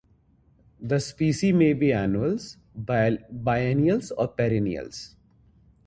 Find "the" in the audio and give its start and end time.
0.79-0.97